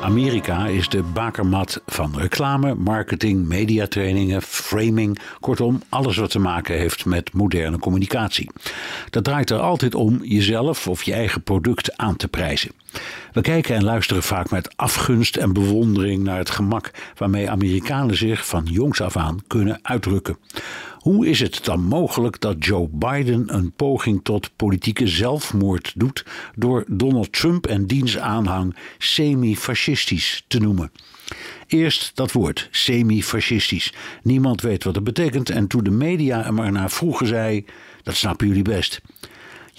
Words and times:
Amerika 0.00 0.66
is 0.66 0.88
de 0.88 1.02
bakermat 1.02 1.82
van 1.86 2.18
reclame, 2.18 2.74
marketing, 2.74 3.48
mediatrainingen, 3.48 4.42
framing. 4.42 5.18
Kortom, 5.40 5.82
alles 5.88 6.16
wat 6.16 6.30
te 6.30 6.38
maken 6.38 6.78
heeft 6.78 7.04
met 7.04 7.32
moderne 7.32 7.78
communicatie. 7.78 8.50
Dat 9.10 9.24
draait 9.24 9.50
er 9.50 9.58
altijd 9.58 9.94
om 9.94 10.24
jezelf 10.24 10.88
of 10.88 11.02
je 11.02 11.12
eigen 11.12 11.42
product 11.42 11.96
aan 11.96 12.16
te 12.16 12.28
prijzen. 12.28 12.70
We 13.32 13.40
kijken 13.40 13.74
en 13.74 13.84
luisteren 13.84 14.22
vaak 14.22 14.50
met 14.50 14.76
afgunst 14.76 15.36
en 15.36 15.52
bewondering 15.52 16.22
naar 16.22 16.38
het 16.38 16.50
gemak 16.50 16.90
waarmee 17.16 17.50
Amerikanen 17.50 18.16
zich 18.16 18.46
van 18.46 18.64
jongs 18.64 19.00
af 19.00 19.16
aan 19.16 19.38
kunnen 19.46 19.78
uitdrukken. 19.82 20.36
Hoe 21.00 21.26
is 21.26 21.40
het 21.40 21.64
dan 21.64 21.80
mogelijk 21.80 22.40
dat 22.40 22.64
Joe 22.64 22.88
Biden 22.88 23.54
een 23.54 23.72
poging 23.72 24.20
tot 24.22 24.50
politieke 24.56 25.06
zelfmoord 25.06 25.92
doet 25.96 26.24
door 26.54 26.84
Donald 26.88 27.32
Trump 27.32 27.66
en 27.66 27.86
diens 27.86 28.18
aanhang 28.18 28.76
semi-fascistisch 28.98 30.44
te 30.48 30.58
noemen? 30.58 30.92
Eerst 31.66 32.16
dat 32.16 32.32
woord, 32.32 32.68
semi-fascistisch. 32.70 33.92
Niemand 34.22 34.60
weet 34.60 34.84
wat 34.84 34.94
het 34.94 35.04
betekent 35.04 35.50
en 35.50 35.66
toen 35.66 35.84
de 35.84 35.90
media 35.90 36.44
er 36.44 36.54
maar 36.54 36.72
naar 36.72 36.90
vroegen 36.90 37.26
zei, 37.26 37.64
dat 38.02 38.14
snappen 38.14 38.46
jullie 38.46 38.62
best. 38.62 39.00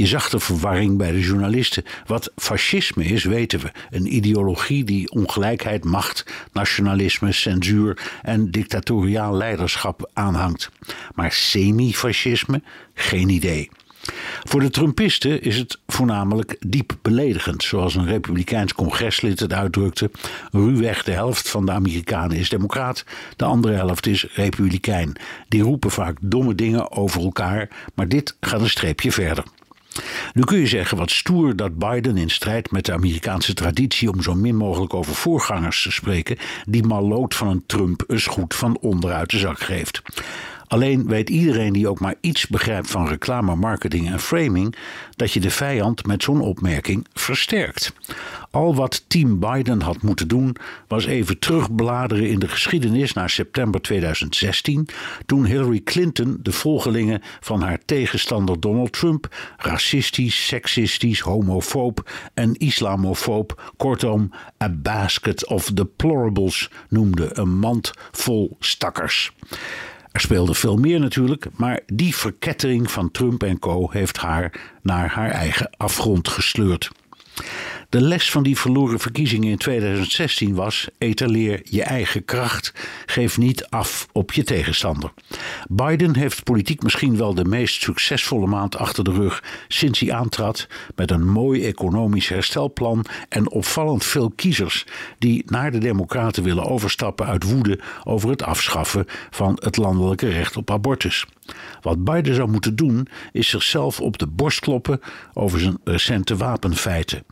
Je 0.00 0.06
zag 0.06 0.28
de 0.28 0.40
verwarring 0.40 0.96
bij 0.96 1.12
de 1.12 1.20
journalisten. 1.20 1.84
Wat 2.06 2.32
fascisme 2.36 3.04
is, 3.04 3.24
weten 3.24 3.60
we. 3.60 3.70
Een 3.90 4.14
ideologie 4.14 4.84
die 4.84 5.10
ongelijkheid, 5.10 5.84
macht, 5.84 6.26
nationalisme, 6.52 7.32
censuur 7.32 7.98
en 8.22 8.50
dictatoriaal 8.50 9.36
leiderschap 9.36 10.10
aanhangt. 10.12 10.70
Maar 11.14 11.32
semi-fascisme? 11.32 12.62
Geen 12.94 13.28
idee. 13.28 13.70
Voor 14.44 14.60
de 14.60 14.70
Trumpisten 14.70 15.42
is 15.42 15.56
het 15.56 15.78
voornamelijk 15.86 16.56
diep 16.66 16.96
beledigend, 17.02 17.62
zoals 17.62 17.94
een 17.94 18.06
republikeins 18.06 18.74
congreslid 18.74 19.40
het 19.40 19.52
uitdrukte. 19.52 20.10
Ruwweg 20.50 21.02
de 21.02 21.12
helft 21.12 21.48
van 21.48 21.66
de 21.66 21.72
Amerikanen 21.72 22.36
is 22.36 22.48
democraat, 22.48 23.04
de 23.36 23.44
andere 23.44 23.74
helft 23.74 24.06
is 24.06 24.26
republikein. 24.34 25.16
Die 25.48 25.62
roepen 25.62 25.90
vaak 25.90 26.16
domme 26.20 26.54
dingen 26.54 26.90
over 26.90 27.20
elkaar, 27.20 27.68
maar 27.94 28.08
dit 28.08 28.36
gaat 28.40 28.60
een 28.60 28.70
streepje 28.70 29.12
verder. 29.12 29.44
Nu 30.32 30.42
kun 30.44 30.58
je 30.58 30.66
zeggen 30.66 30.96
wat 30.96 31.10
stoer 31.10 31.56
dat 31.56 31.78
Biden 31.78 32.16
in 32.16 32.30
strijd 32.30 32.70
met 32.70 32.84
de 32.84 32.92
Amerikaanse 32.92 33.54
traditie 33.54 34.10
om 34.10 34.22
zo 34.22 34.34
min 34.34 34.56
mogelijk 34.56 34.94
over 34.94 35.14
voorgangers 35.14 35.82
te 35.82 35.92
spreken, 35.92 36.36
die 36.66 36.82
maloot 36.82 37.34
van 37.34 37.48
een 37.48 37.66
Trump 37.66 38.04
eens 38.06 38.26
goed 38.26 38.54
van 38.54 38.78
onderuit 38.80 39.30
de 39.30 39.38
zak 39.38 39.60
geeft. 39.60 40.02
Alleen 40.70 41.06
weet 41.06 41.30
iedereen 41.30 41.72
die 41.72 41.88
ook 41.88 42.00
maar 42.00 42.14
iets 42.20 42.46
begrijpt 42.46 42.90
van 42.90 43.08
reclame, 43.08 43.54
marketing 43.56 44.10
en 44.10 44.20
framing 44.20 44.76
dat 45.16 45.32
je 45.32 45.40
de 45.40 45.50
vijand 45.50 46.06
met 46.06 46.22
zo'n 46.22 46.40
opmerking 46.40 47.06
versterkt. 47.12 47.92
Al 48.50 48.74
wat 48.74 49.04
Team 49.06 49.38
Biden 49.38 49.80
had 49.80 50.02
moeten 50.02 50.28
doen 50.28 50.56
was 50.88 51.06
even 51.06 51.38
terugbladeren 51.38 52.28
in 52.28 52.38
de 52.38 52.48
geschiedenis 52.48 53.12
naar 53.12 53.30
september 53.30 53.80
2016, 53.80 54.88
toen 55.26 55.44
Hillary 55.44 55.80
Clinton 55.84 56.38
de 56.42 56.52
volgelingen 56.52 57.22
van 57.40 57.62
haar 57.62 57.78
tegenstander 57.84 58.60
Donald 58.60 58.92
Trump 58.92 59.36
racistisch, 59.56 60.46
seksistisch, 60.46 61.20
homofoob 61.20 62.10
en 62.34 62.54
islamofoob, 62.54 63.72
kortom, 63.76 64.30
a 64.62 64.68
basket 64.68 65.46
of 65.46 65.70
deplorables 65.70 66.70
noemde, 66.88 67.28
een 67.32 67.58
mand 67.58 67.92
vol 68.10 68.56
stakkers. 68.58 69.32
Er 70.12 70.20
speelde 70.20 70.54
veel 70.54 70.76
meer 70.76 71.00
natuurlijk, 71.00 71.46
maar 71.56 71.80
die 71.86 72.16
verkettering 72.16 72.90
van 72.90 73.10
Trump 73.10 73.42
en 73.42 73.58
co. 73.58 73.90
heeft 73.90 74.16
haar 74.16 74.72
naar 74.82 75.08
haar 75.08 75.30
eigen 75.30 75.70
afgrond 75.76 76.28
gesleurd. 76.28 76.90
De 77.90 78.00
les 78.00 78.30
van 78.30 78.42
die 78.42 78.58
verloren 78.58 78.98
verkiezingen 78.98 79.50
in 79.50 79.56
2016 79.56 80.54
was: 80.54 80.88
etaleer 80.98 81.60
je 81.64 81.82
eigen 81.82 82.24
kracht. 82.24 82.72
Geef 83.06 83.38
niet 83.38 83.64
af 83.64 84.06
op 84.12 84.32
je 84.32 84.44
tegenstander. 84.44 85.12
Biden 85.68 86.16
heeft 86.16 86.44
politiek 86.44 86.82
misschien 86.82 87.16
wel 87.16 87.34
de 87.34 87.44
meest 87.44 87.82
succesvolle 87.82 88.46
maand 88.46 88.76
achter 88.76 89.04
de 89.04 89.12
rug 89.12 89.42
sinds 89.68 90.00
hij 90.00 90.12
aantrad. 90.12 90.66
Met 90.96 91.10
een 91.10 91.28
mooi 91.28 91.64
economisch 91.66 92.28
herstelplan 92.28 93.04
en 93.28 93.50
opvallend 93.50 94.04
veel 94.04 94.30
kiezers 94.30 94.86
die 95.18 95.42
naar 95.46 95.70
de 95.70 95.78
Democraten 95.78 96.42
willen 96.42 96.66
overstappen 96.66 97.26
uit 97.26 97.44
woede 97.44 97.80
over 98.04 98.30
het 98.30 98.42
afschaffen 98.42 99.06
van 99.30 99.58
het 99.62 99.76
landelijke 99.76 100.28
recht 100.28 100.56
op 100.56 100.70
abortus. 100.70 101.26
Wat 101.80 102.04
Biden 102.04 102.34
zou 102.34 102.50
moeten 102.50 102.76
doen, 102.76 103.08
is 103.32 103.48
zichzelf 103.48 104.00
op 104.00 104.18
de 104.18 104.26
borst 104.26 104.60
kloppen 104.60 105.00
over 105.34 105.60
zijn 105.60 105.78
recente 105.84 106.36
wapenfeiten 106.36 107.24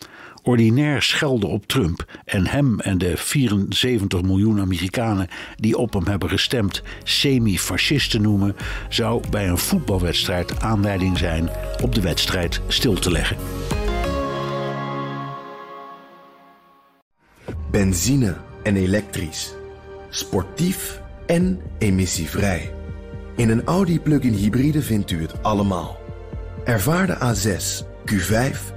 ordinair 0.49 1.03
schelden 1.03 1.49
op 1.49 1.67
Trump 1.67 2.05
en 2.25 2.47
hem 2.47 2.81
en 2.81 2.99
de 2.99 3.17
74 3.17 4.23
miljoen 4.23 4.61
Amerikanen 4.61 5.29
die 5.57 5.77
op 5.77 5.93
hem 5.93 6.07
hebben 6.07 6.29
gestemd 6.29 6.83
semi-fascisten 7.03 8.23
noemen, 8.23 8.57
zou 8.89 9.23
bij 9.31 9.49
een 9.49 9.59
voetbalwedstrijd 9.59 10.61
aanleiding 10.61 11.19
zijn 11.19 11.49
op 11.83 11.95
de 11.95 12.01
wedstrijd 12.01 12.61
stil 12.69 12.95
te 12.95 13.11
leggen. 13.11 13.37
Benzine 17.71 18.37
en 18.63 18.77
elektrisch. 18.77 19.55
Sportief 20.11 21.01
en 21.27 21.61
emissievrij. 21.79 22.73
In 23.37 23.51
een 23.51 23.65
Audi 23.65 24.01
plug-in 24.01 24.33
hybride 24.33 24.83
vindt 24.83 25.11
u 25.11 25.23
het 25.23 25.43
allemaal. 25.43 25.99
Ervaar 26.65 27.07
de 27.07 27.17
A6, 27.17 27.85
Q5 28.13 28.77